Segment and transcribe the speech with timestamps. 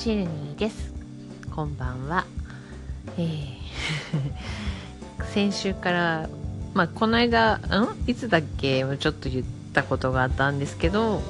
[0.00, 0.94] シルニーです。
[1.54, 2.24] こんばんは。
[3.18, 3.48] えー
[5.34, 6.30] 先週から
[6.72, 7.60] まあこの間ん？
[8.06, 9.44] いつだっけちょっと言っ
[9.74, 11.20] たことがあったんですけど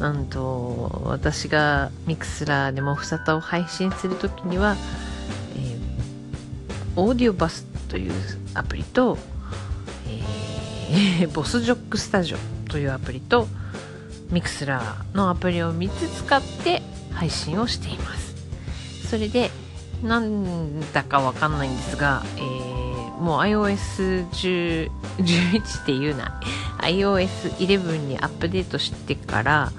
[0.00, 4.76] なんと私がミクスラーでもふさたを配信するときには、
[5.56, 8.12] えー、オーディオバスという
[8.54, 9.18] アプリと、
[10.08, 12.38] えー、 ボスジョックスタジオ
[12.68, 13.46] というアプリと
[14.32, 16.82] ミクスラーのアプリを3つ使って
[17.20, 18.34] 配信をしています。
[19.06, 19.50] それで
[20.02, 26.40] なんだかわかんないんですが、えー、もう iOS10 11っていうな。
[26.78, 29.70] iOS11 にアップデートしてから、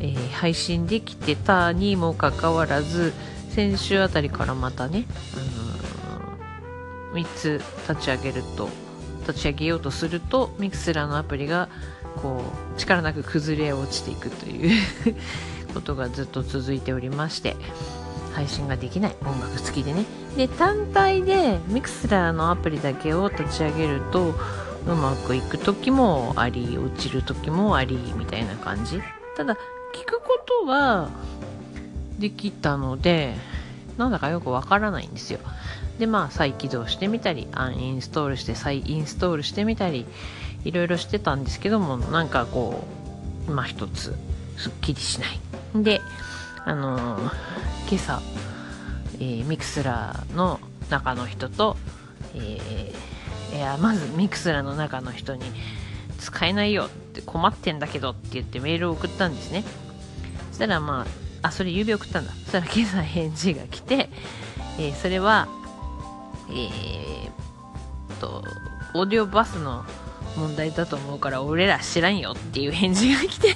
[0.00, 3.14] えー、配信できてたにもかかわらず
[3.48, 5.06] 先週あたりからまたね、
[7.14, 8.68] あのー、3つ立ち上げると
[9.28, 11.68] 立ち上げようとすると Mixlr のアプリが
[12.16, 12.42] こ
[12.74, 14.70] う力なく崩れ落ちていくという
[15.74, 17.56] ことがずっと続いておりまして
[18.34, 20.04] 配信ができない音楽付きでね。
[20.36, 24.34] で単体で Mixlr のアプリだけを立ち上げると
[24.86, 29.02] うまくいく時もあり落ちる時もありみたいな感じ。
[29.36, 29.54] ただ
[29.94, 31.08] 聞くことは
[32.18, 33.34] できたので
[33.98, 35.40] なんだかよくわからないんですよ。
[35.98, 40.06] でまあ再起動してみたりアンインストールして再インストールしてみたり
[40.64, 42.84] いろいろしてたんですけどもなんかこ
[43.46, 44.14] う今一つ
[44.56, 45.82] すっきりしない。
[45.82, 46.00] で
[46.64, 47.20] あのー、
[47.88, 48.22] 今朝、
[49.18, 51.76] えー、 Mixlr の中の人と、
[52.34, 55.42] えー、いやまず Mixlr の中の人に
[56.18, 59.64] 使えないよって困ってんだけどって言ってメールを送ったんですね。
[60.50, 62.32] そしたらまああそれ郵便送ったんだ。
[62.32, 64.10] そしたら今朝返事が来て、
[64.78, 65.48] えー、それは
[66.50, 68.42] えー、と
[68.94, 69.84] オーディオバスの
[70.36, 73.54] 問題だと思うから俺ら知らんよっていう返事が来て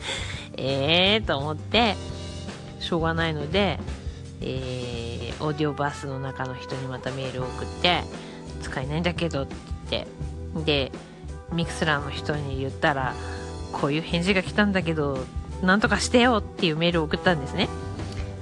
[0.56, 1.96] ええと思って
[2.80, 3.78] しょうがないので、
[4.40, 8.02] えー、オーディオバスの中の人にまたメールを送って
[8.62, 10.06] 使えないんだけどって
[10.52, 10.92] 言ってで
[11.52, 13.14] ミクスラーの人に言ったら
[13.72, 15.18] こういう返事が来たんだけど
[15.62, 17.68] なんとかしてよっていうメールを送ったんですね。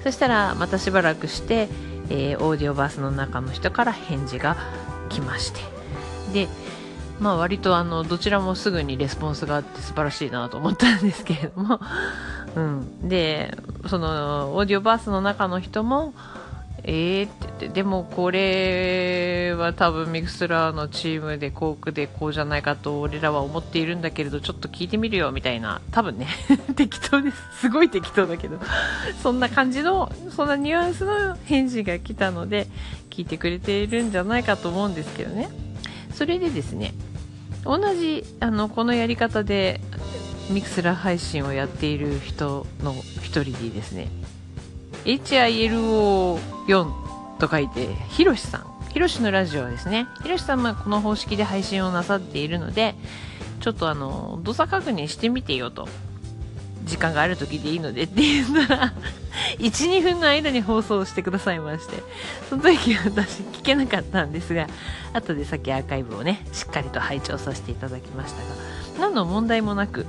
[0.03, 1.67] そしたらまたしばらくして、
[2.09, 4.57] えー、オーディオバスの中の人から返事が
[5.09, 5.61] 来まして。
[6.33, 6.47] で
[7.19, 11.79] まあ割とあのどちらもすぐにレスポンスがあって素晴らしいなと思ったんですけれども、
[12.55, 16.13] うん、でそのオーディオバスの中の人も
[16.87, 25.81] えーって言ってでもこれは多分ミクスラーのチームでコークでこうじゃないかと俺らは思っているんだけれどちょっと聞いてみるよみたいな。
[25.91, 26.27] 多分ね
[26.75, 27.37] 適当です。
[27.61, 28.59] すごい適当だけど
[29.23, 32.67] そんな感じのそんなニュアンスの返事が来たので
[33.09, 35.49] 聞いてくれているんじゃないかと思うんですけどね。
[36.13, 36.93] それでですね
[37.63, 39.81] 同じあのこのやり方で
[40.49, 44.07] ミクスラー配信をやっている人の一人でですね
[45.05, 46.91] HILO4
[47.39, 48.65] と書いてひろしさん。
[48.91, 50.07] ひろしのラジオですね。
[50.23, 52.95] ひろしさんはこの方式で配信をなさっているので
[53.59, 55.87] ちょっとあの動作確認してみてよと。
[56.85, 58.93] 時間がある時でいいのでって言ったら
[59.57, 62.03] 12分の間に放送してくださいまして。
[62.49, 64.67] その時は私聞けなかったんですが
[65.13, 70.05] 後でさっきアーカイブをねしっかりと拝聴させていただきましたが何の問題もなく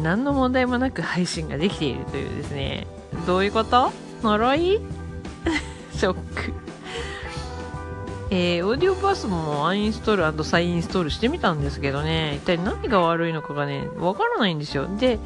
[0.00, 2.86] 何の問題もなく配信ができているというですね。
[3.26, 3.90] どういうこと？
[4.22, 4.80] 呪い？
[5.94, 6.52] ショック。
[8.30, 14.86] えー、オーディオパスもアンインストール再インストールしてみたんですけどね、一体何が悪いのかがね、わからないんですよ。
[14.98, 15.18] で、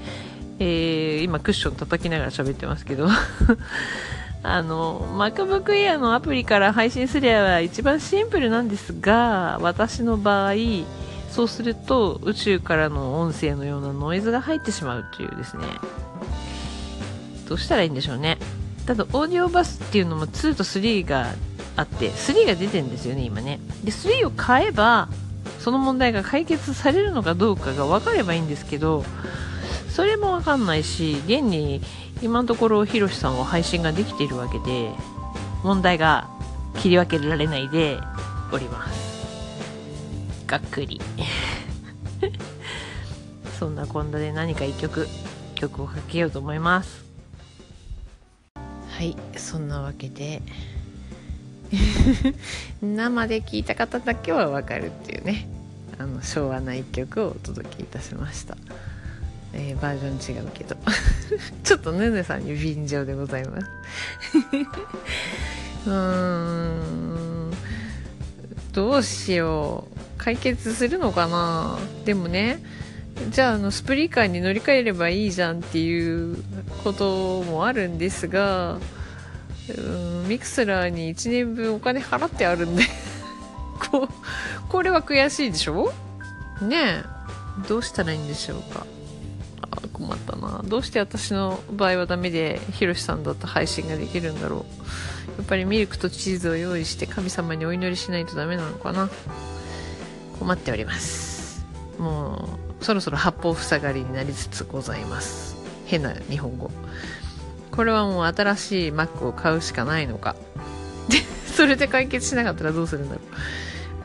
[0.58, 3.08] えー、今クッション叩きながら喋ってますけど。
[4.42, 10.52] あの MacBook Air のアプリから配信すりゃ一番シンプルなんですが私の場合
[11.30, 15.64] そうすると宇宙からの音声のようなノイズが入ってしまうというですね。
[17.48, 18.38] どうしたらいいんでしょうね。
[18.86, 21.34] ただオーディオバスっていうのも2と3が
[21.76, 23.58] あって3が出てるんですよね今ね。
[23.84, 25.08] で3を買えば
[25.58, 29.04] その問題が解決されるのかどうかが分かればいいんですけど
[29.88, 31.80] それもわかんないし現に
[32.22, 34.90] 今のところひろしさんは配信ができているわけで
[35.64, 36.30] 問題が
[36.78, 37.98] 切り分けられないで
[38.52, 40.46] おります。
[40.46, 41.00] がっくり。
[43.58, 45.08] そんなこんなで何か一曲
[45.54, 47.05] 曲をかけようと思います。
[48.96, 50.40] はいそんなわけで。
[52.80, 55.46] 生で聴いた方だけはわかるっていうね。
[55.98, 58.56] あの昭和な一曲をお届けいたしました。
[59.52, 60.78] えー、バージョン違うけど。
[61.62, 63.66] ちょっとヌヌさんに便乗でございます。
[65.86, 67.50] うーん。
[68.72, 69.98] どうしよう。
[70.16, 71.78] 解決するのかな。
[72.06, 72.60] でもね
[73.30, 76.36] じゃああのスプリーカーに乗り換えればいいじゃんっていう
[76.84, 78.78] こともあるんですが
[79.76, 82.84] うんミクスラーに1年分お金払ってあるんで
[83.90, 84.08] こ
[84.68, 85.92] これは悔しいでしょ？
[86.62, 87.04] ねえ。
[87.68, 88.86] どうしたらいいんでしょうか？
[89.62, 90.62] あ困ったな。
[90.64, 94.66] どうして私の場合はダメでヒロシさんだと配信ができるんだろ
[95.36, 95.40] う。
[95.40, 99.08] やっぱりミルクとチーズを用意して神様にお祈りしないとダメなのかな。
[100.38, 101.64] 困っております。
[101.98, 105.56] もうそろそろ八方塞がりになりつつございます。
[105.86, 106.70] 変な日本語。
[107.70, 110.36] これはもう新しい Mac を買うしかないのか。
[111.08, 113.20] で それで解決しなかったらどうするんだろ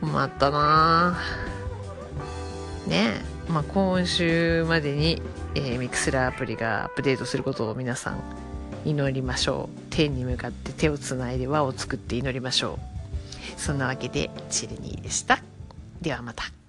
[0.00, 1.18] 困ったな
[2.86, 3.52] ねえ。
[3.52, 5.22] まあ今週までに、
[5.54, 8.20] えー、ミクスラーアプリがアップデートすることを皆さん
[8.84, 9.80] 祈りましょう。
[9.90, 13.60] 天に向かって手をつないで輪を作って祈りましょう。
[13.60, 15.40] そんなわけでチルニーでした。
[16.00, 16.61] ではまた。